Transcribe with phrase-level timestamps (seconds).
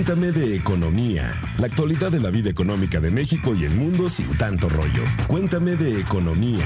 [0.00, 4.34] Cuéntame de economía, la actualidad de la vida económica de México y el mundo sin
[4.38, 5.04] tanto rollo.
[5.26, 6.64] Cuéntame de economía.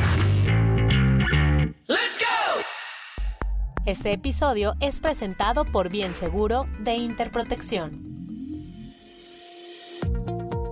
[3.84, 8.04] Este episodio es presentado por Bien Seguro de Interprotección.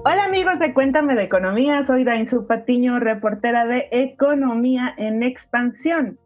[0.04, 6.16] Hola amigos de Cuéntame de Economía, soy Dainzu Patiño, reportera de Economía en Expansión.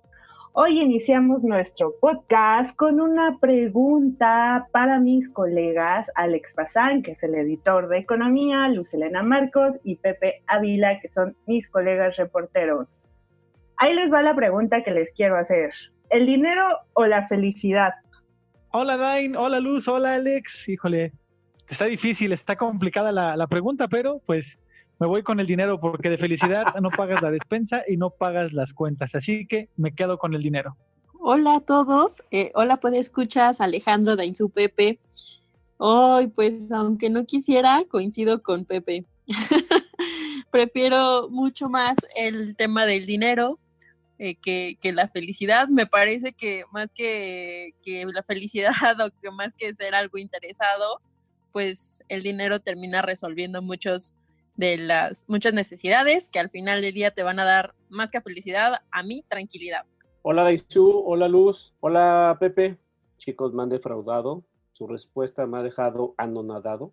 [0.59, 7.35] Hoy iniciamos nuestro podcast con una pregunta para mis colegas Alex Bazán, que es el
[7.35, 13.04] editor de Economía, Luz Elena Marcos y Pepe Ávila, que son mis colegas reporteros.
[13.76, 15.75] Ahí les va la pregunta que les quiero hacer.
[16.08, 17.93] ¿El dinero o la felicidad?
[18.70, 20.70] Hola Dain, hola Luz, hola Alex.
[20.70, 21.12] Híjole,
[21.68, 24.59] está difícil, está complicada la, la pregunta, pero pues
[24.99, 28.53] me voy con el dinero porque de felicidad no pagas la despensa y no pagas
[28.53, 30.77] las cuentas, así que me quedo con el dinero.
[31.21, 34.98] Hola a todos, eh, hola puede escuchas Alejandro Dainzu Pepe.
[35.78, 39.05] Hoy pues aunque no quisiera, coincido con Pepe.
[40.51, 43.59] Prefiero mucho más el tema del dinero
[44.19, 45.69] eh, que, que, la felicidad.
[45.69, 48.73] Me parece que más que, que la felicidad
[49.05, 51.03] o que más que ser algo interesado,
[51.53, 54.15] pues el dinero termina resolviendo muchos
[54.57, 58.21] de las muchas necesidades que al final del día te van a dar más que
[58.21, 59.85] felicidad, a mí tranquilidad.
[60.23, 62.77] Hola Daichu, hola Luz, hola Pepe.
[63.19, 64.45] Chicos, me han defraudado.
[64.73, 66.93] Su respuesta me ha dejado anonadado.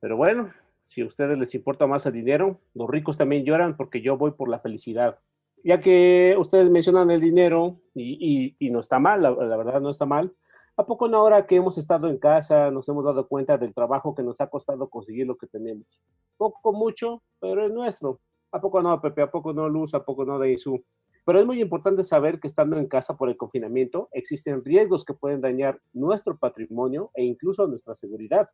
[0.00, 0.48] Pero bueno,
[0.82, 4.32] si a ustedes les importa más el dinero, los ricos también lloran porque yo voy
[4.32, 5.18] por la felicidad.
[5.62, 9.90] Ya que ustedes mencionan el dinero y, y, no está mal, la, la verdad no
[9.90, 10.32] está mal,
[10.80, 14.14] ¿A poco no ahora que hemos estado en casa nos hemos dado cuenta del trabajo
[14.14, 16.02] que nos ha costado conseguir lo que tenemos?
[16.38, 18.18] Poco, mucho, pero es nuestro.
[18.50, 19.20] ¿A poco no, Pepe?
[19.20, 19.92] ¿A poco no, Luz?
[19.92, 20.82] ¿A poco no, Daisu?
[21.26, 25.12] Pero es muy importante saber que estando en casa por el confinamiento existen riesgos que
[25.12, 28.48] pueden dañar nuestro patrimonio e incluso nuestra seguridad.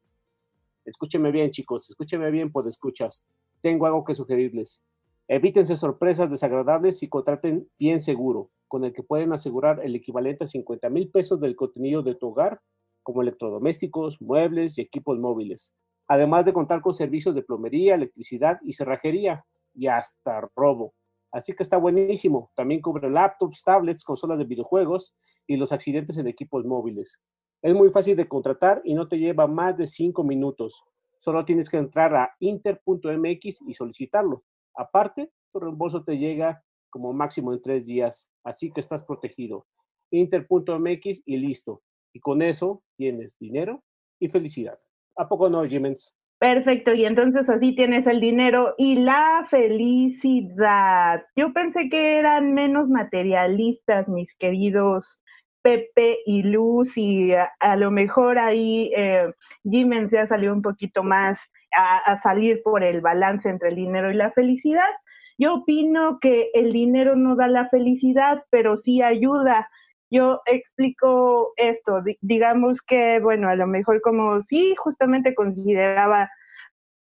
[0.84, 3.28] Escúcheme bien, chicos, escúcheme bien, por escuchas.
[3.60, 4.82] Tengo algo que sugerirles.
[5.28, 10.46] Evítense sorpresas desagradables y contraten bien seguro, con el que pueden asegurar el equivalente a
[10.46, 12.60] 50 mil pesos del contenido de tu hogar,
[13.02, 15.74] como electrodomésticos, muebles y equipos móviles,
[16.06, 19.44] además de contar con servicios de plomería, electricidad y cerrajería,
[19.74, 20.94] y hasta robo.
[21.32, 22.50] Así que está buenísimo.
[22.54, 25.14] También cubre laptops, tablets, consolas de videojuegos
[25.46, 27.20] y los accidentes en equipos móviles.
[27.62, 30.82] Es muy fácil de contratar y no te lleva más de 5 minutos.
[31.18, 34.44] Solo tienes que entrar a inter.mx y solicitarlo.
[34.76, 39.66] Aparte, tu reembolso te llega como máximo en tres días, así que estás protegido.
[40.10, 41.82] Inter.mx y listo.
[42.12, 43.82] Y con eso tienes dinero
[44.20, 44.78] y felicidad.
[45.16, 46.14] ¿A poco no, Jimens?
[46.38, 51.24] Perfecto, y entonces así tienes el dinero y la felicidad.
[51.34, 55.20] Yo pensé que eran menos materialistas, mis queridos
[55.62, 59.32] Pepe y Luz, y a, lo mejor ahí eh,
[59.64, 64.14] Jimens ya salió un poquito más a, salir por el balance entre el dinero y
[64.14, 64.90] la felicidad.
[65.38, 69.68] Yo opino que el dinero no da la felicidad, pero sí ayuda.
[70.10, 76.30] Yo explico esto, digamos que, bueno, a lo mejor como sí, justamente consideraba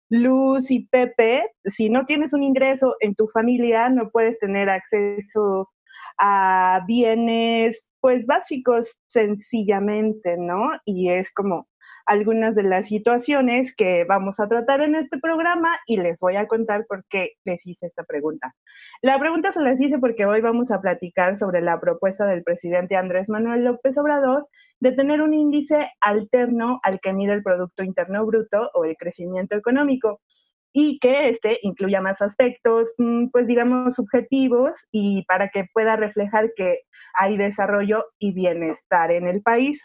[0.09, 5.69] Luz y Pepe, si no tienes un ingreso en tu familia, no puedes tener acceso
[6.19, 10.69] a bienes, pues básicos sencillamente, ¿no?
[10.85, 11.67] Y es como,
[12.05, 16.47] algunas de las situaciones que vamos a tratar en este programa y les voy a
[16.47, 18.53] contar por qué les hice esta pregunta.
[19.01, 22.95] La pregunta se las hice porque hoy vamos a platicar sobre la propuesta del presidente
[22.95, 24.47] Andrés Manuel López Obrador
[24.79, 29.55] de tener un índice alterno al que mide el Producto Interno Bruto o el crecimiento
[29.55, 30.21] económico
[30.77, 36.51] y que este incluya más aspectos, mm, pues digamos, subjetivos y para que pueda reflejar
[36.53, 36.81] que
[37.13, 39.81] hay desarrollo y bienestar en el país.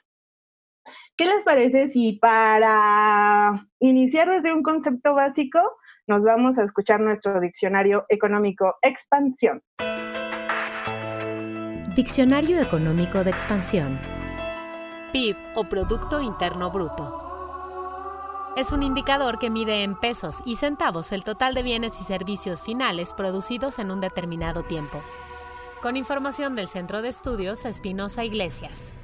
[1.17, 5.61] ¿Qué les parece si para iniciar desde un concepto básico
[6.07, 9.63] nos vamos a escuchar nuestro diccionario económico expansión?
[11.95, 13.99] Diccionario económico de expansión.
[15.13, 17.21] PIB o Producto Interno Bruto.
[18.57, 22.63] Es un indicador que mide en pesos y centavos el total de bienes y servicios
[22.63, 25.03] finales producidos en un determinado tiempo.
[25.83, 28.95] Con información del Centro de Estudios Espinosa Iglesias.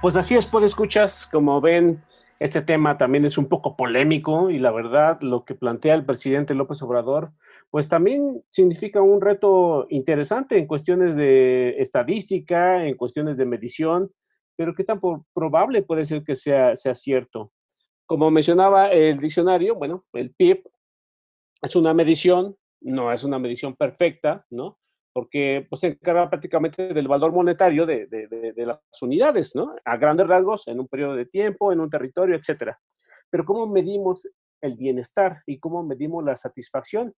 [0.00, 2.02] Pues así es, por escuchas, como ven,
[2.38, 6.54] este tema también es un poco polémico y la verdad lo que plantea el presidente
[6.54, 7.32] López Obrador,
[7.68, 14.10] pues también significa un reto interesante en cuestiones de estadística, en cuestiones de medición,
[14.56, 15.02] pero qué tan
[15.34, 17.52] probable puede ser que sea, sea cierto.
[18.06, 20.62] Como mencionaba el diccionario, bueno, el PIB
[21.60, 24.79] es una medición, no es una medición perfecta, ¿no?
[25.12, 29.74] Porque pues, se encarga prácticamente del valor monetario de, de, las unidades, ¿no?
[29.84, 32.78] A grandes rasgos, en un periodo de tiempo, en un territorio, etcétera.
[33.30, 34.28] Pero ¿cómo medimos
[34.60, 37.12] el bienestar y cómo medimos la satisfacción?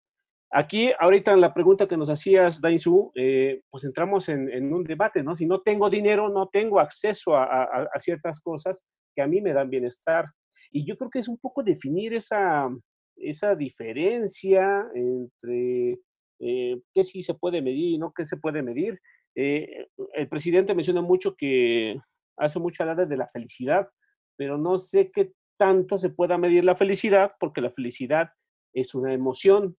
[0.52, 5.22] Aquí, ahorita en la pregunta que nos hacías, Dainzu, eh, pues entramos en, un debate,
[5.22, 5.36] ¿no?
[5.36, 8.84] Si no tengo dinero, no tengo acceso a, ciertas cosas
[9.14, 10.26] que a mí me dan bienestar.
[10.72, 12.68] Y yo creo que es un poco definir esa,
[13.16, 16.00] esa diferencia entre
[16.40, 19.00] eh, qué sí se puede medir y no qué se puede medir.
[19.34, 21.96] Eh, el presidente menciona mucho que
[22.36, 23.88] hace mucha alarde de la felicidad,
[24.36, 28.30] pero no sé qué tanto se pueda medir la felicidad, porque la felicidad
[28.72, 29.76] es una emoción,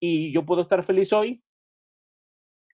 [0.00, 1.42] y yo puedo estar feliz hoy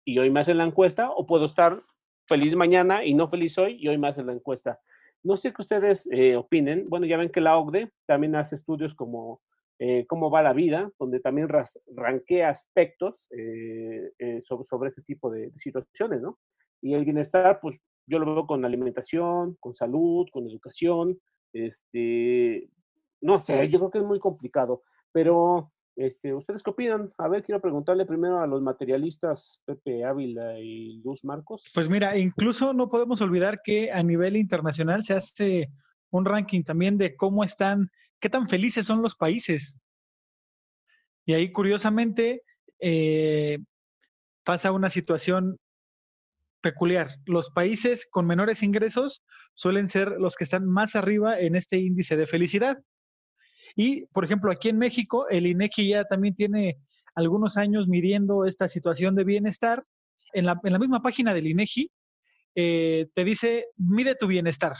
[0.04, 1.82] y hoy me hacen la encuesta, o puedo estar
[2.26, 4.80] feliz mañana y no feliz hoy y hoy me hacen la encuesta.
[5.22, 6.88] No sé qué ustedes eh, opinen.
[6.88, 9.40] Bueno, ya ven que la OCDE también hace estudios como
[9.78, 11.48] eh, cómo va la vida, donde también
[11.96, 16.38] ranquea aspectos eh, sobre, sobre, este tipo de, situaciones, ¿no?
[16.80, 21.18] Y el bienestar, pues yo lo veo con alimentación, con salud, con educación,
[21.52, 22.68] este,
[23.20, 24.82] no sé, yo creo que es muy complicado,
[25.12, 27.12] pero este, ¿Ustedes qué opinan?
[27.18, 31.70] A ver, quiero preguntarle primero a los materialistas Pepe Ávila y Luz Marcos.
[31.74, 35.70] Pues mira, incluso no podemos olvidar que a nivel internacional se hace
[36.10, 37.90] un ranking también de cómo están,
[38.22, 39.76] qué tan felices son los países.
[41.26, 42.42] Y ahí, curiosamente,
[42.80, 43.58] eh,
[44.44, 45.58] pasa una situación
[46.62, 47.16] peculiar.
[47.26, 49.24] Los países con menores ingresos
[49.54, 52.78] suelen ser los que están más arriba en este índice de felicidad.
[53.74, 56.78] Y, por ejemplo, aquí en México, el INEGI ya también tiene
[57.16, 59.84] algunos años midiendo esta situación de bienestar.
[60.32, 61.90] En la, misma página del INEGI
[62.54, 64.74] eh, te dice, mide tu bienestar.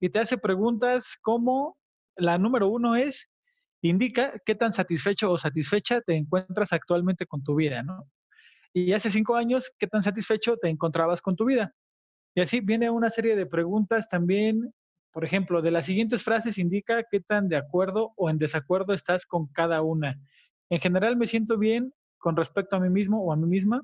[0.00, 1.76] Y te hace preguntas como,
[2.20, 3.28] la número uno es,
[3.82, 8.04] indica qué tan satisfecho o satisfecha te encuentras actualmente con tu vida, ¿no?
[8.72, 11.74] Y hace cinco años, ¿qué tan satisfecho te encontrabas con tu vida?
[12.34, 14.72] Y así viene una serie de preguntas también
[15.12, 19.26] por ejemplo, de las siguientes frases indica qué tan de acuerdo o en desacuerdo estás
[19.26, 20.20] con cada una.
[20.68, 23.82] En general me siento bien con respecto a mí mismo o a mí misma.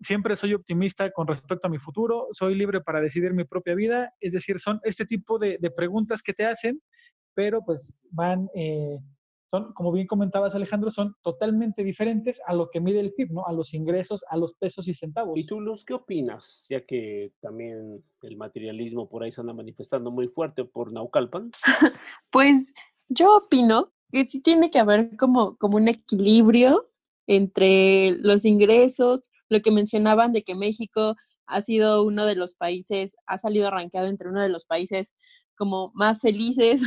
[0.00, 2.28] Siempre soy optimista con respecto a mi futuro.
[2.32, 4.12] Soy libre para decidir mi propia vida.
[4.20, 6.80] Es decir, son este tipo de, preguntas que te hacen,
[7.34, 8.98] pero pues van eh,
[9.52, 13.46] son, como bien comentabas Alejandro, son totalmente diferentes a lo que mide el PIB, ¿no?
[13.46, 15.38] A los ingresos, a los pesos y centavos.
[15.38, 16.64] ¿Y tú, Luz, qué opinas?
[16.70, 21.50] Ya que también el materialismo por ahí se anda manifestando muy fuerte por Naucalpan.
[22.30, 22.72] pues
[23.08, 26.90] yo opino que sí tiene que haber como, como un equilibrio
[27.26, 31.14] entre los ingresos, lo que mencionaban de que México
[31.46, 35.12] ha sido uno de los países, ha salido arranqueado entre uno de los países
[35.56, 36.82] como más felices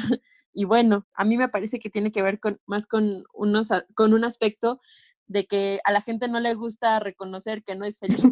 [0.56, 4.13] Y bueno, a mí me parece que tiene que ver con, más con, unos, con
[4.13, 4.80] un aspecto
[5.28, 8.24] de que a la gente no le gusta reconocer que no es feliz,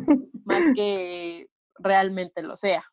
[0.46, 1.48] más que
[1.78, 2.86] realmente lo sea.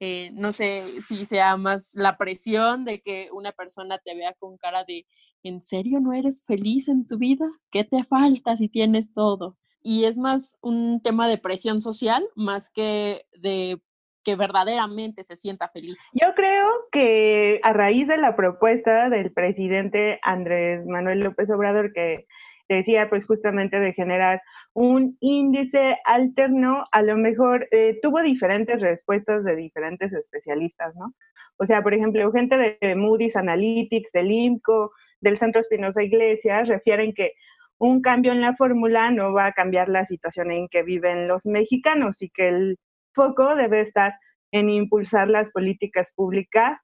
[0.00, 4.58] Eh, no sé si sea más la presión de que una persona te vea con
[4.58, 5.06] cara de,
[5.44, 7.48] ¿en serio no eres feliz en tu vida?
[7.70, 9.56] ¿Qué te falta si tienes todo?
[9.80, 13.80] Y es más un tema de presión social más que de
[14.26, 16.00] que verdaderamente se sienta feliz.
[16.12, 22.26] Yo creo que a raíz de la propuesta del presidente Andrés Manuel López Obrador, que
[22.68, 24.42] decía pues justamente de generar
[24.74, 31.14] un índice alterno, a lo mejor eh, tuvo diferentes respuestas de diferentes especialistas, ¿no?
[31.58, 34.90] O sea, por ejemplo, gente de Moody's Analytics, del IMCO,
[35.20, 37.30] del Centro Espinosa Iglesias, refieren que
[37.78, 41.46] un cambio en la fórmula no va a cambiar la situación en que viven los
[41.46, 42.78] mexicanos y que el
[43.16, 44.14] foco debe estar
[44.52, 46.80] en impulsar las políticas públicas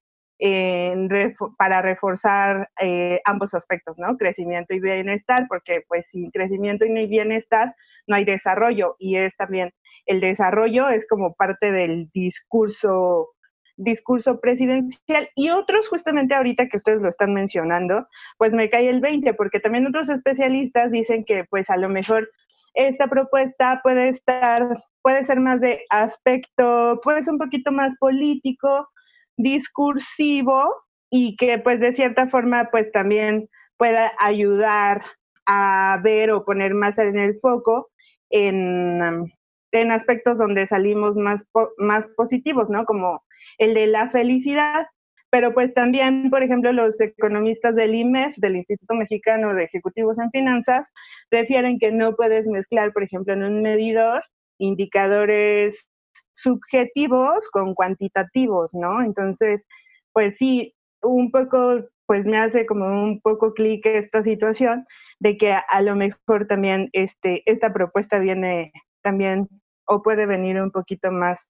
[1.56, 4.16] para reforzar eh, ambos aspectos, ¿no?
[4.16, 7.76] Crecimiento y bienestar, porque pues sin crecimiento y bienestar
[8.08, 9.70] no hay desarrollo y es también
[10.06, 13.28] el desarrollo es como parte del discurso
[13.76, 19.00] discurso presidencial y otros justamente ahorita que ustedes lo están mencionando, pues me cae el
[19.00, 22.28] 20 porque también otros especialistas dicen que pues a lo mejor
[22.74, 24.62] esta propuesta puede estar
[25.02, 28.88] puede ser más de aspecto, puede ser un poquito más político,
[29.36, 30.64] discursivo
[31.10, 35.02] y que pues de cierta forma pues también pueda ayudar
[35.46, 37.90] a ver o poner más en el foco
[38.30, 39.32] en,
[39.72, 41.44] en aspectos donde salimos más,
[41.78, 42.84] más positivos, ¿no?
[42.84, 43.24] Como
[43.58, 44.86] el de la felicidad,
[45.30, 50.30] pero pues también, por ejemplo, los economistas del IMEF, del Instituto Mexicano de Ejecutivos en
[50.30, 50.92] Finanzas,
[51.30, 54.22] refieren que no puedes mezclar, por ejemplo, en un medidor
[54.62, 55.88] indicadores
[56.32, 59.02] subjetivos con cuantitativos, ¿no?
[59.02, 59.66] Entonces,
[60.12, 64.86] pues sí, un poco, pues me hace como un poco clic esta situación
[65.18, 69.48] de que a, lo mejor también este, esta propuesta viene también
[69.86, 71.48] o puede venir un poquito más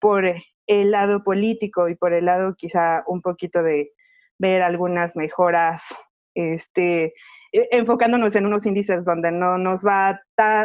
[0.00, 0.24] por
[0.66, 3.92] el lado político y por el lado quizá un poquito de
[4.38, 5.82] ver algunas mejoras,
[6.34, 7.14] este,
[7.52, 10.20] e, enfocándonos en unos índices donde no nos va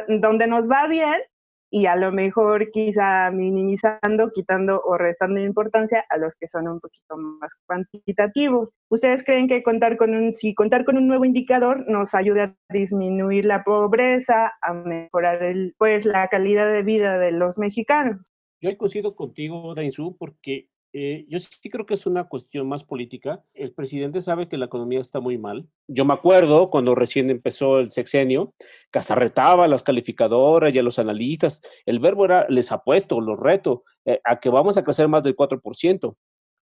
[0.08, 1.22] donde nos va bien
[1.70, 6.80] y a lo mejor quizá minimizando, quitando o restando importancia a los que son un
[6.80, 8.72] poquito más cuantitativos.
[8.90, 12.74] ¿Ustedes creen que contar con un, si contar con un nuevo indicador nos ayuda a
[12.74, 18.32] disminuir la pobreza, a mejorar el, pues, la calidad de vida de los mexicanos?
[18.62, 23.44] Yo coincido contigo, Dainzú, porque eh, yo sí creo que es una cuestión más política.
[23.54, 25.68] El presidente sabe que la economía está muy mal.
[25.90, 28.54] Yo me acuerdo cuando recién empezó el sexenio,
[28.90, 31.62] que hasta retaba a las calificadoras y a los analistas.
[31.86, 35.36] El verbo era, les apuesto, los reto, eh, a que vamos a crecer más del
[35.36, 36.16] 4%.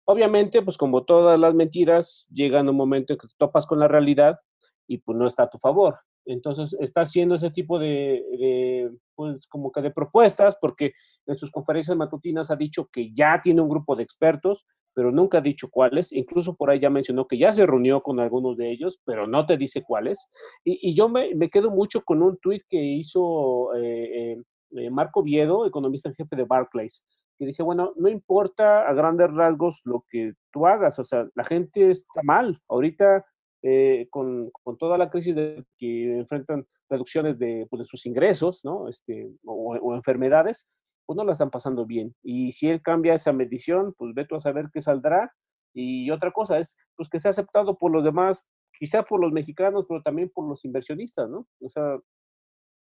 [0.06, 3.86] Obviamente, pues como todas las mentiras, llega un momento en que te topas con la
[3.86, 4.38] realidad
[4.86, 5.98] y pues no está a tu favor.
[6.24, 10.92] Entonces está haciendo ese tipo de, pues como que de propuestas, porque
[11.26, 15.38] en sus conferencias matutinas ha dicho que ya tiene un grupo de expertos, pero nunca
[15.38, 16.12] ha dicho cuáles.
[16.12, 19.46] Incluso por ahí ya mencionó que ya se reunió con algunos de ellos, pero no
[19.46, 20.28] te dice cuáles.
[20.64, 24.36] Y, yo me, quedo mucho con un tuit que hizo eh,
[24.76, 27.02] eh, Marco Viedo, economista en jefe de Barclays,
[27.38, 31.44] que dice, bueno, no importa a grandes rasgos lo que tú hagas, o sea, la
[31.44, 32.58] gente está mal.
[32.68, 33.24] Ahorita
[33.64, 38.64] eh, con, con, toda la crisis de, que enfrentan reducciones de, pues, de sus ingresos,
[38.64, 38.88] ¿no?
[38.88, 40.68] Este, o, enfermedades,
[41.06, 42.12] pues no la están pasando bien.
[42.24, 45.32] Y si él cambia esa medición, pues ve tú a saber qué saldrá.
[45.74, 49.86] Y otra cosa es, pues que sea aceptado por los demás, quizá por los mexicanos,
[49.88, 51.46] pero también por los inversionistas, ¿no?
[51.60, 51.98] O sea,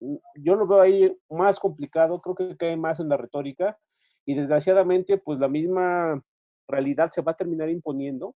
[0.01, 3.77] mm, yo lo veo ahí más complicado, creo que cae más en la retórica
[4.25, 6.19] y desgraciadamente, pues la misma
[6.67, 8.35] realidad se va a terminar imponiendo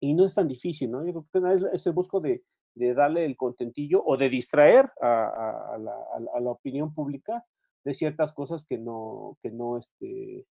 [0.00, 1.04] y no es tan difícil, ¿no?
[1.04, 2.42] Yo creo que es, el busco de,
[2.74, 5.94] darle el contentillo o de distraer a, a, la,
[6.34, 7.44] a, la, opinión pública
[7.84, 10.44] de ciertas cosas que no, que no, este,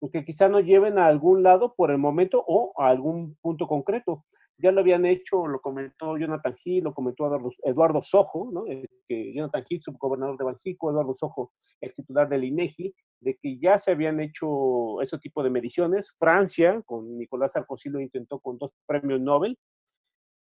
[0.00, 3.68] pues que quizá no lleven a algún lado por el momento o a algún punto
[3.68, 4.24] concreto.
[4.60, 7.26] Ya lo habían hecho, lo comentó Jonathan Gil, lo comentó
[7.64, 8.66] Eduardo, Sojo, ¿no?
[8.66, 13.58] Eh, que Jonathan Gil, subgobernador de Banjico, Eduardo Sojo, ex titular del INEGI, de que
[13.58, 16.14] ya se habían hecho ese tipo de mediciones.
[16.18, 19.58] Francia, con Nicolás Sarkozy, lo intentó con dos premios Nobel,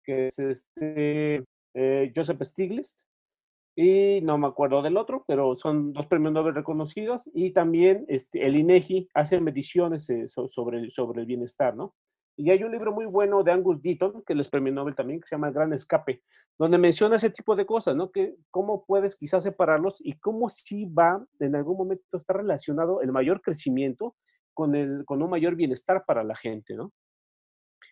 [0.04, 1.44] que es este,
[1.74, 3.08] eh, Joseph Stiglitz,
[3.76, 8.46] y no me acuerdo del otro, pero son dos premios Nobel reconocidos, y también este,
[8.46, 11.96] el INEGI hace mediciones eh, sobre, sobre el bienestar, ¿no?
[12.36, 15.28] Y hay un libro muy bueno de Angus Deaton, que les premio Nobel también, que
[15.28, 16.24] se llama El Gran Escape,
[16.58, 18.12] donde menciona ese tipo de cosas, ¿no?
[18.12, 23.12] Que cómo puedes quizás separarlos y cómo sí va, en algún momento está relacionado el
[23.12, 24.16] mayor crecimiento
[24.54, 26.92] con, el, con un mayor bienestar para la gente, ¿no?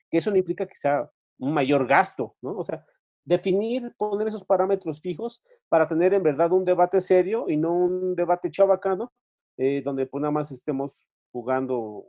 [0.10, 2.58] Que eso implica sea un mayor gasto, ¿no?
[2.58, 2.86] O sea,
[3.24, 8.16] definir, poner esos parámetros fijos para tener en verdad un debate serio y no un
[8.16, 9.12] debate chabacano,
[9.58, 12.06] eh, donde pues nada más estemos jugando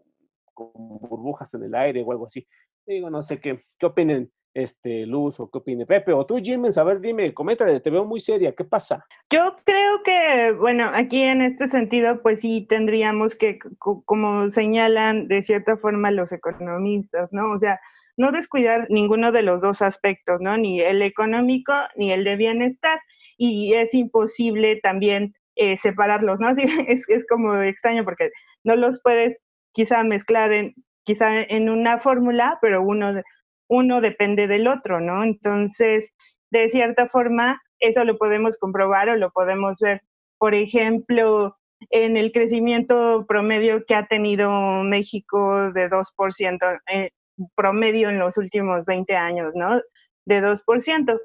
[0.53, 2.47] con burbujas en el aire o algo así.
[2.87, 6.77] Digo, no sé qué, qué opinen este, Luz o qué opine Pepe o tú, Jiménez,
[6.79, 9.05] a ver, dime, coméntale, te veo muy seria, ¿qué pasa?
[9.31, 15.43] Yo creo que, bueno, aquí en este sentido, pues sí tendríamos que, como señalan de
[15.43, 17.53] cierta forma los economistas, ¿no?
[17.53, 17.81] O sea,
[18.17, 20.57] no descuidar ninguno de los dos aspectos, ¿no?
[20.57, 23.01] Ni el económico ni el de bienestar.
[23.39, 26.49] Y es imposible también eh, separarlos, ¿no?
[26.49, 28.31] Así, es, es como extraño porque
[28.65, 29.37] no los puedes
[29.73, 30.75] quizá mezclar en,
[31.05, 33.23] quizá en una fórmula, pero uno,
[33.69, 35.25] uno depende del otro, ¿no?
[35.25, 36.11] Entonces,
[36.51, 40.03] de cierta forma, eso lo podemos comprobar o lo podemos ver,
[40.39, 41.57] por ejemplo,
[41.91, 44.51] en el crecimiento promedio que ha tenido
[44.85, 47.11] México de 2%, eh,
[47.57, 49.81] promedio en los últimos 20 años, ¿no?
[50.27, 51.19] De 2%.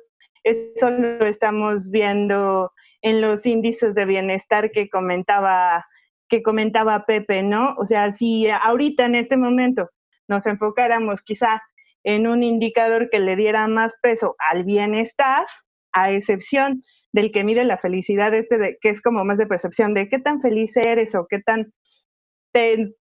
[0.44, 5.86] Eso lo estamos viendo en los índices de bienestar que comentaba
[6.30, 7.76] que comentaba Pepe, ¿no?
[7.78, 9.90] O sea, si ahorita en este momento
[10.28, 11.62] nos enfocáramos quizá
[12.04, 15.46] en un indicador que le diera más peso al bienestar,
[15.94, 19.94] a excepción del que mide la felicidad, este de, que es como más de percepción
[19.94, 21.74] de qué tan feliz eres o qué tan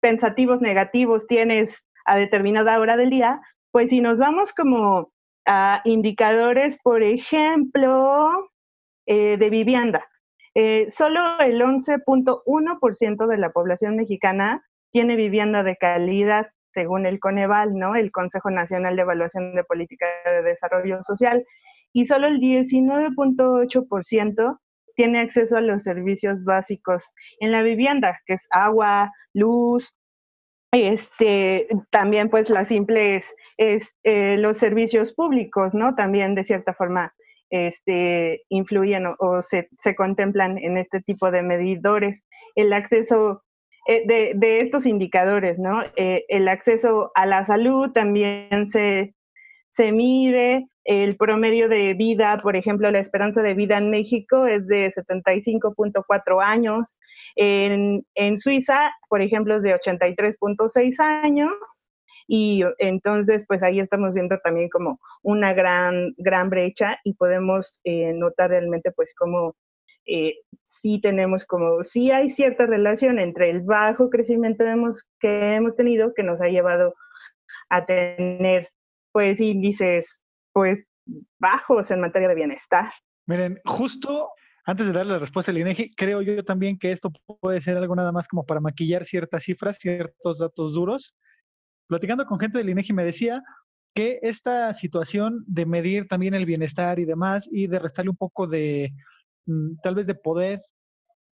[0.01, 3.41] pensativos negativos tienes a determinada hora del día,
[3.71, 5.13] pues si nos vamos como
[5.47, 8.51] a indicadores, por ejemplo,
[9.07, 10.07] eh, de vivienda,
[10.55, 17.75] eh, solo el 11.1% de la población mexicana tiene vivienda de calidad, según el Coneval,
[17.75, 17.97] ¿no?
[17.97, 21.45] El Consejo Nacional de Evaluación de Política de Desarrollo Social,
[21.93, 24.59] y solo el 19.8%
[24.95, 29.95] tiene acceso a los servicios básicos en la vivienda, que es agua, luz,
[30.73, 33.25] este, también pues las simples,
[33.57, 35.95] es, eh, los servicios públicos, ¿no?
[35.95, 37.15] También de cierta forma
[37.53, 42.25] este, influyen o, se, contemplan en este tipo de medidores.
[42.55, 43.43] El acceso
[43.87, 45.83] eh, de, estos indicadores, ¿no?
[45.97, 49.15] Eh, el acceso a la salud también se,
[49.69, 50.67] se mide.
[50.85, 56.43] El promedio de vida, por ejemplo, la esperanza de vida en México es de 75.4
[56.43, 56.99] años.
[57.37, 61.53] En, en Suiza, por ejemplo, es de 83.6 años.
[62.35, 68.15] Y entonces, pues ahí estamos viendo también como una gran, gran brecha y podemos eh,
[68.15, 69.55] notar realmente pues como
[70.07, 75.77] eh, sí tenemos como, sí hay cierta relación entre el bajo crecimiento hemos, que hemos
[75.77, 76.95] tenido que nos ha llevado
[77.69, 78.71] a tener
[79.13, 80.23] pues índices
[80.55, 80.87] pues
[81.39, 82.95] bajos en materia de bienestar.
[83.27, 84.31] Miren, justo
[84.65, 87.13] antes de darle la respuesta al INEGI, creo yo también que esto
[87.43, 91.15] puede ser algo nada más como para maquillar ciertas cifras, ciertos datos duros.
[91.93, 93.43] Platicando con gente del INEGI me decía
[93.95, 98.47] que esta situación de medir también el bienestar y demás y de restarle un poco
[98.47, 98.95] de
[99.45, 100.61] mm, tal vez de poder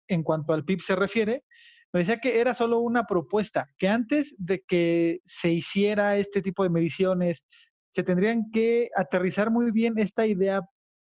[0.08, 1.44] en cuanto al PIB se refiere,
[1.92, 6.64] me decía que era solo una propuesta, que antes de que se hiciera este tipo
[6.64, 7.44] de mediciones,
[7.90, 10.62] se tendrían que aterrizar muy bien esta idea,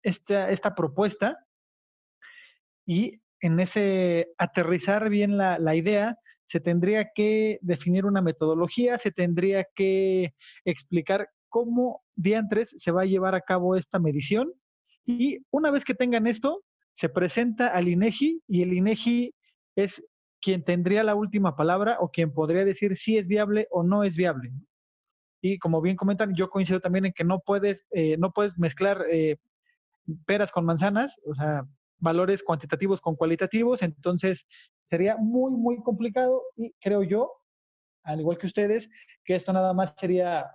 [0.03, 1.37] esta, esta propuesta,
[2.87, 6.17] y en ese aterrizar bien la, la idea,
[6.55, 10.35] se tendría que definir una metodología, se tendría que
[10.65, 14.53] explicar cómo diantres se va a llevar a cabo esta medición.
[15.05, 19.35] Y una vez que tengan esto, se presenta al INEGI y el INEGI
[19.75, 20.01] es
[20.41, 24.15] quien tendría la última palabra o quien podría decir si es viable o no es
[24.15, 24.53] viable.
[25.43, 29.07] Y como bien comentan, yo coincido también en que no puedes, eh, no puedes mezclar
[29.11, 29.39] eh,
[30.25, 31.65] peras con manzanas, o sea,
[32.05, 34.47] valores cuantitativos con cualitativos, entonces
[34.85, 37.33] sería muy, muy complicado y creo yo,
[38.05, 38.89] al igual que ustedes,
[39.25, 40.47] que esto nada más sería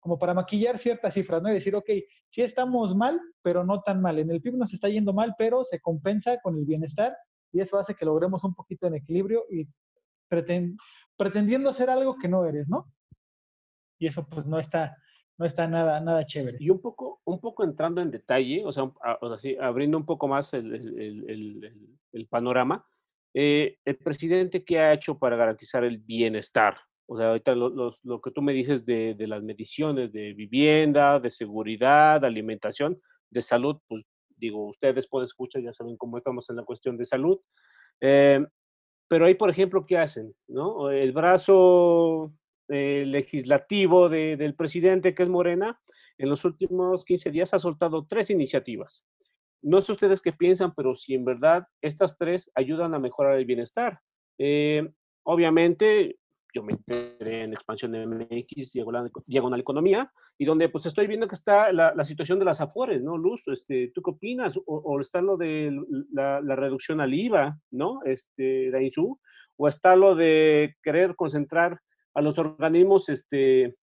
[0.00, 1.48] como para maquillar ciertas cifras, ¿no?
[1.50, 1.88] Y decir, ok,
[2.28, 4.18] sí estamos mal, pero no tan mal.
[4.18, 7.16] En el PIB nos está yendo mal, pero se compensa con el bienestar
[7.52, 9.66] y eso hace que logremos un poquito en equilibrio y
[11.16, 12.86] pretendiendo ser algo que no eres, ¿no?
[13.98, 14.96] Y eso pues no está,
[15.38, 16.56] no está nada, nada chévere.
[16.60, 18.90] Y un poco, un poco entrando en detalle, o sea,
[19.60, 22.86] abriendo un poco más el, panorama,
[23.34, 26.78] eh, el presidente, ¿qué ha hecho para garantizar el bienestar?
[27.06, 31.20] O sea, ahorita lo, lo, que tú me dices de, de, las mediciones de vivienda,
[31.20, 34.04] de seguridad, de alimentación, de salud, pues
[34.36, 37.38] digo, ustedes pueden escuchar, ya saben cómo estamos en la cuestión de salud.
[38.00, 38.44] Eh,
[39.08, 40.34] pero ahí, por ejemplo, ¿qué hacen?
[40.48, 40.90] ¿no?
[40.90, 42.32] El brazo
[42.68, 45.80] eh, legislativo del presidente, que es Morena,
[46.18, 49.04] en los últimos 15 días ha soltado tres iniciativas.
[49.62, 53.44] No sé ustedes qué piensan, pero si en verdad estas tres ayudan a mejorar el
[53.44, 54.00] bienestar.
[54.38, 54.88] Eh,
[55.24, 56.18] obviamente,
[56.54, 61.28] yo me enteré en Expansión de MX, Diagonal, Diagonal Economía, y donde pues estoy viendo
[61.28, 63.18] que está la, la, situación de las afores, ¿no?
[63.18, 64.58] Luz, este, ¿tú qué opinas?
[64.66, 65.78] O, está lo de
[66.12, 68.00] la, la, reducción al IVA, ¿no?
[68.04, 69.18] Este, de INSU,
[69.56, 71.80] o está lo de querer concentrar
[72.16, 73.76] a los organismos este,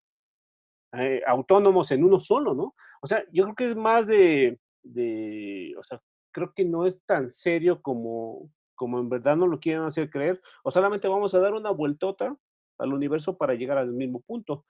[0.93, 2.75] eh, autónomos en uno solo, ¿no?
[3.01, 6.99] O sea, yo creo que es más de, de, o sea, creo que no es
[7.05, 11.39] tan serio como, como en verdad no lo quieren hacer creer, o solamente vamos a
[11.39, 12.35] dar una vueltota
[12.79, 14.65] al universo para llegar al mismo punto.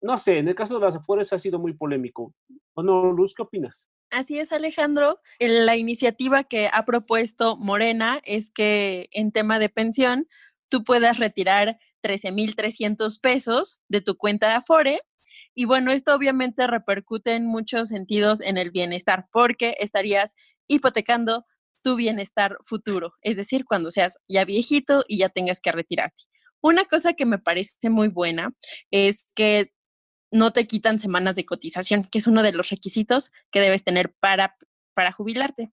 [0.00, 2.32] No sé, en el caso de las afueras ha sido muy polémico.
[2.74, 3.88] ¿O no, Luz, qué opinas?
[4.10, 5.18] Así es, Alejandro.
[5.40, 10.28] La iniciativa que ha propuesto Morena es que en tema de pensión
[10.68, 15.00] tú puedas retirar 13.300 pesos de tu cuenta de Afore.
[15.54, 20.34] Y bueno, esto obviamente repercute en muchos sentidos en el bienestar, porque estarías
[20.68, 21.46] hipotecando
[21.82, 26.24] tu bienestar futuro, es decir, cuando seas ya viejito y ya tengas que retirarte.
[26.62, 28.52] Una cosa que me parece muy buena
[28.90, 29.70] es que
[30.32, 34.14] no te quitan semanas de cotización, que es uno de los requisitos que debes tener
[34.18, 34.56] para,
[34.94, 35.72] para jubilarte.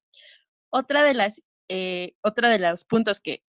[0.70, 3.44] Otra de las eh, otro de los puntos que,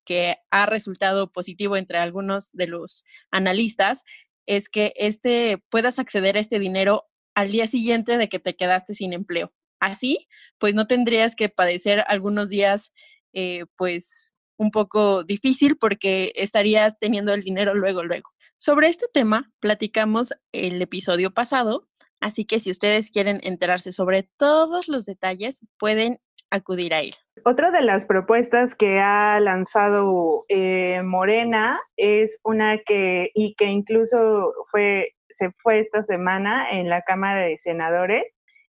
[0.51, 4.05] ha resultado positivo entre algunos de los analistas
[4.47, 8.95] es que este, puedas acceder a este dinero al día siguiente de que te quedaste
[8.95, 9.53] sin empleo.
[9.81, 12.93] Así, pues no tendrías que padecer algunos días,
[13.33, 18.31] eh, pues un poco difícil porque estarías teniendo el dinero luego, luego.
[18.57, 21.89] Sobre este tema platicamos el episodio pasado,
[22.21, 26.21] así que si ustedes quieren enterarse sobre todos los detalles, pueden
[26.53, 27.15] acudir a él.
[27.45, 34.53] Otra de las propuestas que ha lanzado eh, Morena es una que, y que incluso
[34.71, 38.25] fue, se fue esta semana en la Cámara de Senadores,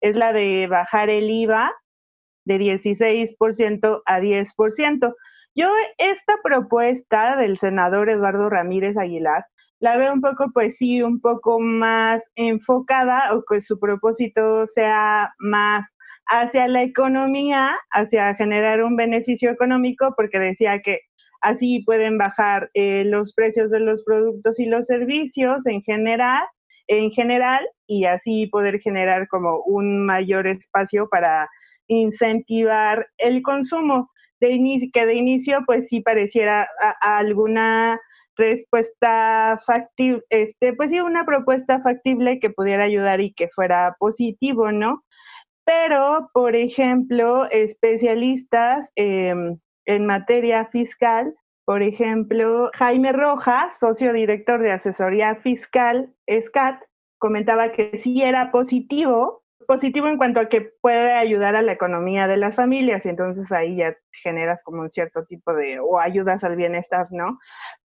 [0.01, 1.73] es la de bajar el IVA
[2.45, 5.15] de 16% a 10%.
[5.55, 9.47] Yo esta propuesta del senador Eduardo Ramírez Aguilar
[9.81, 15.33] la veo un poco, pues sí, un poco más enfocada o que su propósito sea
[15.39, 15.87] más
[16.29, 21.01] hacia la economía, hacia generar un beneficio económico, porque decía que
[21.41, 26.43] así pueden bajar eh, los precios de los productos y los servicios en general,
[26.87, 31.49] en general, y así poder generar como un mayor espacio para
[31.87, 34.11] incentivar el consumo.
[34.41, 36.69] De que de inicio, pues sí pareciera
[37.01, 38.01] alguna
[38.37, 44.71] respuesta factible, este, pues sí, una propuesta factible que pudiera ayudar y que fuera positivo,
[44.71, 45.03] ¿no?
[45.69, 51.35] Pero, por ejemplo, especialistas em, en materia fiscal,
[51.67, 56.81] por ejemplo, Jaime Rojas, socio director de asesoría fiscal, SCAT,
[57.19, 62.27] comentaba que sí era positivo, positivo en cuanto a que puede ayudar a la economía
[62.29, 66.45] de las familias y entonces ahí ya generas como un cierto tipo de, o ayudas
[66.45, 67.39] al bienestar, ¿no?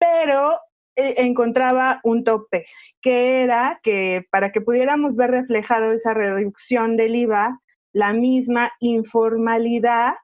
[0.01, 0.59] Pero
[0.97, 2.67] eh, encontraba un tope,
[3.01, 7.61] que era que para que pudiéramos ver reflejado esa reducción del IVA,
[7.99, 10.15] la misma informalidad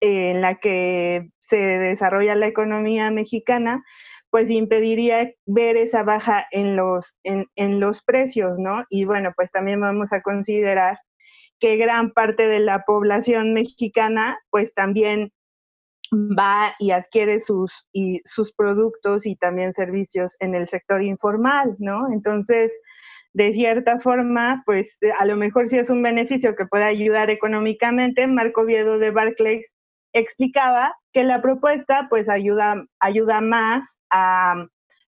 [0.00, 3.82] en la que se desarrolla la economía mexicana,
[4.30, 8.84] pues impediría ver esa baja en los, en, los precios, ¿no?
[8.90, 11.00] Y bueno, pues también vamos a considerar
[11.58, 15.32] que gran parte de la población mexicana, pues también
[16.14, 22.06] va y adquiere sus, y, sus productos y también servicios en el sector informal, ¿no?
[22.12, 22.70] Entonces,
[23.32, 28.26] de cierta forma, pues a lo mejor si es un beneficio que pueda ayudar económicamente,
[28.26, 29.72] Marco Viedo de Barclays
[30.12, 34.66] explicaba que la propuesta pues ayuda, ayuda más a,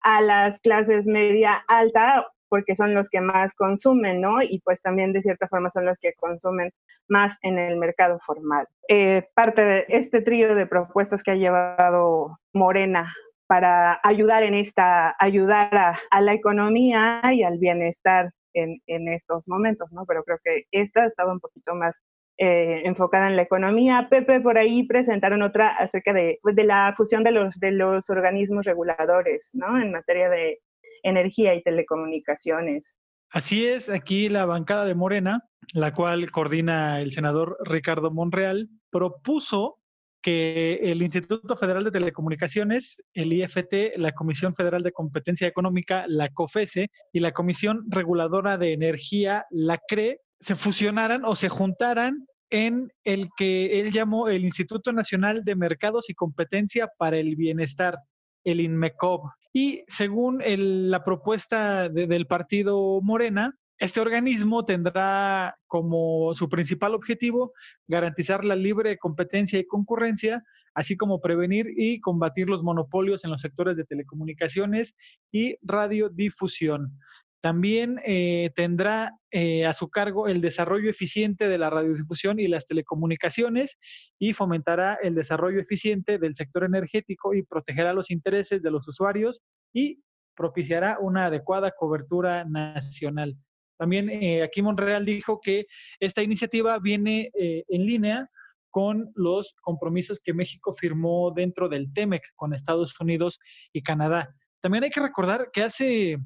[0.02, 4.42] a las clases media alta porque son los que más consumen, ¿no?
[4.42, 6.72] Y pues también de cierta forma son los que consumen
[7.10, 8.68] más en el mercado formal.
[8.88, 13.14] Eh, parte de este trío de propuestas que ha llevado Morena
[13.48, 19.92] para ayudar en esta, ayudar a, la economía y al bienestar en, en, estos momentos,
[19.92, 20.06] ¿no?
[20.06, 21.96] Pero creo que esta estaba un poquito más
[22.38, 24.08] eh, enfocada en la economía.
[24.10, 28.10] Pepe, por ahí presentaron otra acerca de, pues, de la fusión de los, de los
[28.10, 29.80] organismos reguladores, ¿no?
[29.80, 30.60] En materia de
[31.04, 32.98] energía y telecomunicaciones.
[33.30, 39.78] Así es, aquí la bancada de Morena, la cual coordina el senador Ricardo Monreal, propuso
[40.26, 46.30] que el Instituto Federal de Telecomunicaciones, el IFT, la Comisión Federal de Competencia Económica, la
[46.30, 52.92] COFESE, y la Comisión Reguladora de Energía, la CRE, se fusionaran o se juntaran en
[53.04, 58.00] el que él llamó el Instituto Nacional de Mercados y Competencia para el Bienestar,
[58.44, 59.30] el INMECOB.
[59.54, 67.54] Y según la propuesta del partido Morena, este organismo tendrá como su principal objetivo
[67.88, 73.42] garantizar la libre competencia y concurrencia, así como prevenir y combatir los monopolios en los
[73.42, 74.96] sectores de telecomunicaciones
[75.32, 76.98] y radiodifusión.
[77.42, 82.66] También eh, tendrá eh, a su cargo el desarrollo eficiente de la radiodifusión y las
[82.66, 83.78] telecomunicaciones
[84.18, 89.42] y fomentará el desarrollo eficiente del sector energético y protegerá los intereses de los usuarios
[89.74, 90.02] y
[90.36, 93.38] propiciará una adecuada cobertura nacional.
[93.78, 95.68] También eh, aquí Monreal dijo que
[96.00, 98.30] esta iniciativa viene eh, en línea
[98.70, 103.40] con los compromisos que México firmó dentro del TEMEC con Estados Unidos
[103.72, 104.36] y Canadá.
[104.62, 106.18] También hay que recordar que hace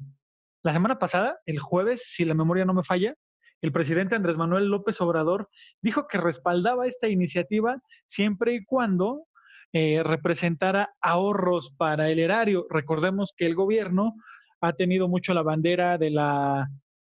[0.62, 3.14] la semana pasada, el jueves, si la memoria no me falla,
[3.62, 5.48] el presidente Andrés Manuel López Obrador
[5.82, 9.26] dijo que respaldaba esta iniciativa siempre y cuando
[9.72, 12.66] eh, representara ahorros para el erario.
[12.70, 14.14] Recordemos que el gobierno
[14.60, 16.68] ha tenido mucho la bandera de la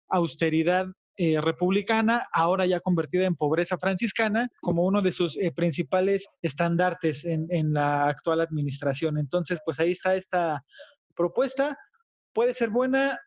[0.09, 0.87] austeridad
[1.21, 7.25] eh, republicana, ahora ya convertida en pobreza franciscana, como uno de sus eh, principales estandartes
[7.25, 9.18] en, la actual administración.
[9.18, 10.64] Entonces, pues ahí está esta
[11.16, 11.77] propuesta.
[12.33, 13.18] Puede ser buena.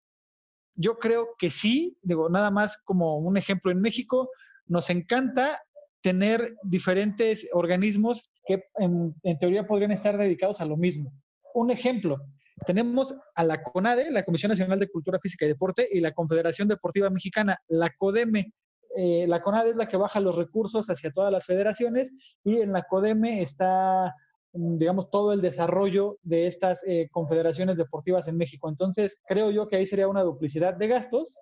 [0.76, 4.30] Yo creo que sí, digo, nada más como un ejemplo en México,
[4.68, 5.62] nos encanta
[6.02, 11.12] tener diferentes organismos que en teoría podrían estar dedicados a lo mismo.
[11.54, 12.22] Un ejemplo,
[12.66, 16.68] tenemos a la CONADE, la Comisión Nacional de Cultura Física y Deporte, y la Confederación
[16.68, 18.54] Deportiva Mexicana, la CODEME.
[18.98, 22.12] Eh, la CONADE es la que baja los recursos hacia todas las federaciones
[22.44, 24.14] y en la CODEME está,
[24.54, 28.70] mm, digamos, todo el desarrollo de estas eh, confederaciones deportivas en México.
[28.70, 31.36] Entonces, creo yo que ahí sería una duplicidad de gastos,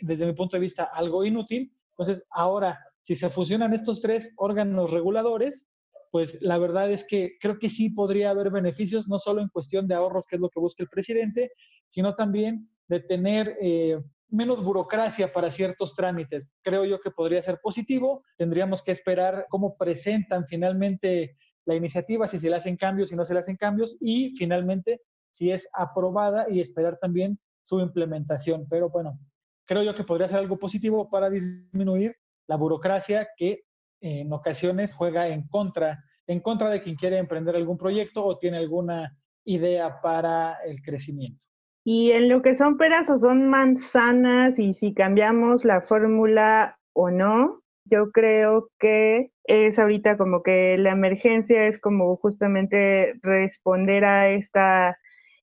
[0.00, 1.72] desde mi punto de vista, algo inútil.
[1.90, 5.66] Entonces, ahora, si se fusionan estos tres órganos reguladores,
[6.12, 9.88] pues la verdad es que creo que sí podría haber beneficios, no solo en cuestión
[9.88, 11.52] de ahorros, que es lo que busca el presidente,
[11.88, 13.98] sino también de tener eh,
[14.28, 16.46] menos burocracia para ciertos trámites.
[16.62, 18.22] Creo yo que podría ser positivo.
[18.36, 23.24] Tendríamos que esperar cómo presentan finalmente la iniciativa, si se le hacen cambios, si no
[23.24, 28.66] se le hacen cambios, y finalmente si es aprobada y esperar también su implementación.
[28.68, 29.18] Pero bueno,
[29.64, 32.14] creo yo que podría ser algo positivo para disminuir
[32.48, 33.62] la burocracia que
[34.02, 38.58] en ocasiones juega en contra, en contra de quien quiere emprender algún proyecto o tiene
[38.58, 41.40] alguna idea para el crecimiento.
[41.84, 47.10] Y en lo que son peras o son manzanas y si cambiamos la fórmula o
[47.10, 54.30] no, yo creo que es ahorita como que la emergencia es como justamente responder a
[54.30, 54.96] esta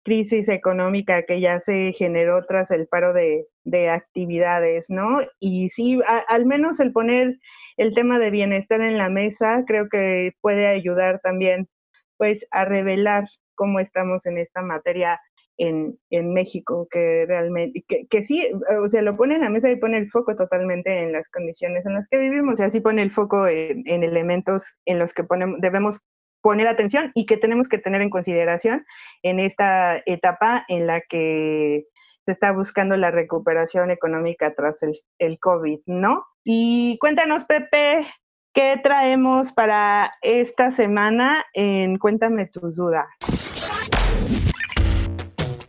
[0.04, 3.46] crisis económica que ya se generó tras el paro de,
[3.90, 5.20] actividades, ¿no?
[5.38, 7.38] Y sí, al menos el poner
[7.76, 11.68] el tema de bienestar en la mesa creo que puede ayudar también
[12.16, 15.20] pues a revelar cómo estamos en esta materia
[15.58, 18.48] en, en México, que realmente, que, que, sí,
[18.82, 21.85] o sea, lo pone en la mesa y pone el foco totalmente en las condiciones
[21.87, 25.24] en las que vivimos, y así pone el foco en, en elementos en los que
[25.24, 26.00] ponemos, debemos
[26.40, 28.85] poner atención y que tenemos que tener en consideración
[29.22, 31.85] en esta etapa en la que
[32.24, 36.24] se está buscando la recuperación económica tras el, el COVID, ¿no?
[36.44, 38.06] Y cuéntanos, Pepe,
[38.52, 43.06] ¿qué traemos para esta semana en Cuéntame tus dudas?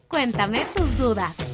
[0.07, 1.52] Cuéntame tus dudas.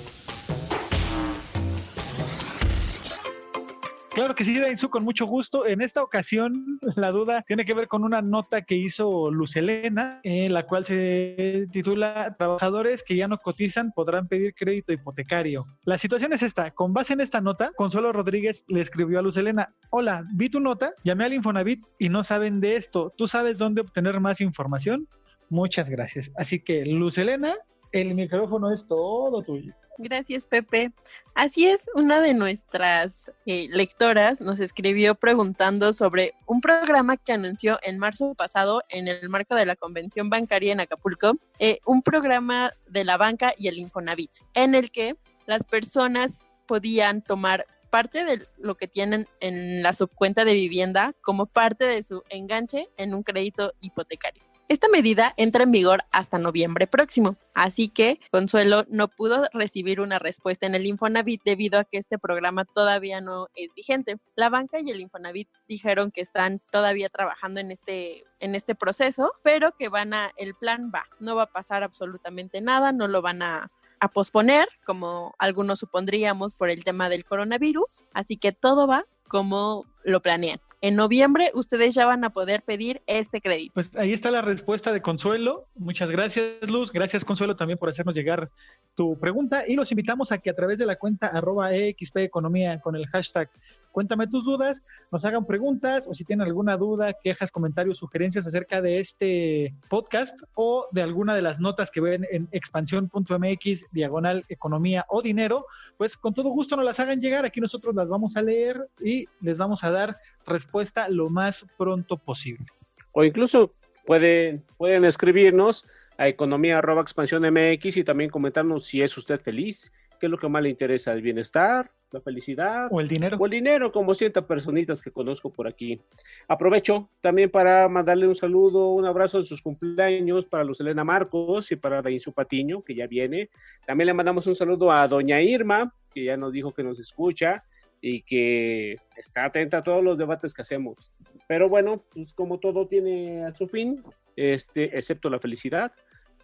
[4.19, 5.65] Claro que sí, Dainzu, con mucho gusto.
[5.65, 10.19] En esta ocasión, la duda tiene que ver con una nota que hizo Luz Elena,
[10.23, 15.65] en la cual se titula Trabajadores que ya no cotizan podrán pedir crédito hipotecario.
[15.85, 16.71] La situación es esta.
[16.71, 20.59] Con base en esta nota, Consuelo Rodríguez le escribió a Luz Elena, hola, vi tu
[20.59, 23.13] nota, llamé al Infonavit y no saben de esto.
[23.17, 25.07] ¿Tú sabes dónde obtener más información?
[25.49, 26.29] Muchas gracias.
[26.35, 27.55] Así que, Luz Elena,
[27.91, 29.73] el micrófono es todo tuyo.
[30.01, 30.93] Gracias, Pepe.
[31.35, 37.77] Así es, una de nuestras eh, lectoras nos escribió preguntando sobre un programa que anunció
[37.83, 42.71] en marzo pasado en el marco de la Convención Bancaria en Acapulco, eh, un programa
[42.87, 48.47] de la banca y el Infonavit, en el que las personas podían tomar parte de
[48.57, 53.23] lo que tienen en la subcuenta de vivienda como parte de su enganche en un
[53.23, 54.48] crédito hipotecario.
[54.69, 60.19] Esta medida entra en vigor hasta noviembre próximo, así que Consuelo no pudo recibir una
[60.19, 64.17] respuesta en el Infonavit debido a que este programa todavía no es vigente.
[64.35, 69.31] La banca y el Infonavit dijeron que están todavía trabajando en este en este proceso,
[69.41, 73.23] pero que van a el plan va, no va a pasar absolutamente nada, no lo
[73.23, 78.85] van a a posponer, como algunos supondríamos por el tema del coronavirus, así que todo
[78.85, 83.73] va como lo planean en noviembre ustedes ya van a poder pedir este crédito.
[83.73, 85.67] Pues ahí está la respuesta de Consuelo.
[85.75, 86.91] Muchas gracias, Luz.
[86.91, 88.49] Gracias, Consuelo, también por hacernos llegar
[88.95, 89.63] tu pregunta.
[89.67, 93.07] Y los invitamos a que a través de la cuenta arroba EXP Economía con el
[93.07, 93.49] hashtag
[93.91, 98.81] Cuéntame tus dudas, nos hagan preguntas o si tienen alguna duda, quejas, comentarios, sugerencias acerca
[98.81, 105.05] de este podcast o de alguna de las notas que ven en expansión.mx, diagonal economía
[105.09, 105.65] o dinero,
[105.97, 107.45] pues con todo gusto nos las hagan llegar.
[107.45, 112.17] Aquí nosotros las vamos a leer y les vamos a dar respuesta lo más pronto
[112.17, 112.65] posible.
[113.11, 113.73] O incluso
[114.05, 115.85] pueden, pueden escribirnos
[116.17, 120.61] a economía MX y también comentarnos si es usted feliz, qué es lo que más
[120.61, 122.87] le interesa, el bienestar, la felicidad.
[122.91, 123.37] O el dinero.
[123.37, 126.01] O el dinero, como ciertas personitas que conozco por aquí.
[126.47, 131.71] Aprovecho también para mandarle un saludo, un abrazo en sus cumpleaños para Luz Elena Marcos
[131.71, 133.49] y para Dainzu Patiño, que ya viene.
[133.85, 137.63] También le mandamos un saludo a Doña Irma, que ya nos dijo que nos escucha
[138.01, 141.11] y que está atenta a todos los debates que hacemos.
[141.47, 144.03] Pero bueno, pues como todo tiene a su fin,
[144.35, 145.91] este, excepto la felicidad,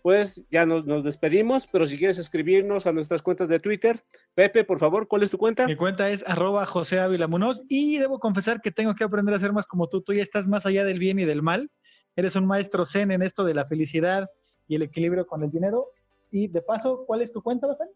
[0.06, 4.04] pues ya nos, despedimos, pero si quieres escribirnos a nuestras cuentas de Twitter,
[4.36, 5.66] Pepe, por favor, ¿cuál es tu cuenta?
[5.66, 7.28] Mi cuenta es arroba José Ávila
[7.70, 10.48] y debo confesar que tengo que aprender a ser más como tú, tú ya estás
[10.48, 11.72] más allá del bien y del mal,
[12.16, 14.30] eres un maestro zen en esto de la felicidad
[14.68, 15.88] y el equilibrio con el dinero,
[16.30, 17.88] y de paso, ¿cuál es tu cuenta, Basan?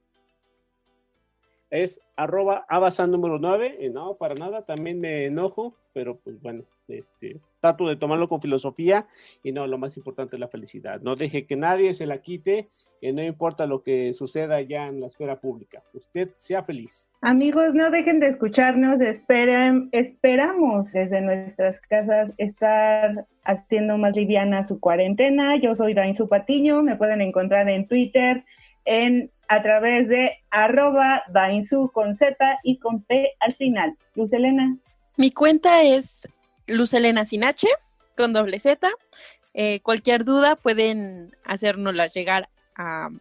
[1.69, 6.63] Es arroba abasan número 9, y no, para nada, también me enojo, pero pues bueno,
[6.87, 9.07] este, trato de tomarlo con filosofía
[9.43, 11.01] y no, lo más importante es la felicidad.
[11.01, 12.69] No deje que nadie se la quite,
[13.01, 15.81] y no importa lo que suceda ya en la esfera pública.
[15.93, 17.09] Usted sea feliz.
[17.21, 24.79] Amigos, no dejen de escucharnos, esperen, esperamos desde nuestras casas estar haciendo más liviana su
[24.79, 25.55] cuarentena.
[25.57, 28.43] Yo soy Dain Patiño, me pueden encontrar en Twitter,
[28.85, 33.97] en a través de arroba Dainzu con Z y con P al final.
[34.15, 34.77] Luz Elena.
[35.17, 36.29] Mi cuenta es
[36.67, 37.67] Luz Elena sin H,
[38.15, 38.89] con doble Z.
[39.55, 42.47] Eh, cualquier duda pueden hacérnosla llegar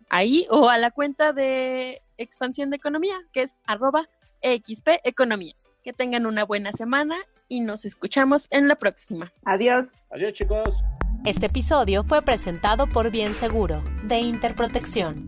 [0.08, 4.08] ahí o a la cuenta de expansión de economía, que es arroba
[4.40, 5.54] XP Economía.
[5.82, 7.16] Que tengan una buena semana
[7.48, 9.32] y nos escuchamos en la próxima.
[9.46, 9.86] Adiós.
[10.10, 10.80] Adiós chicos.
[11.24, 15.27] Este episodio fue presentado por Bien Seguro, de Interprotección.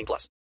[0.01, 0.41] 18 plus.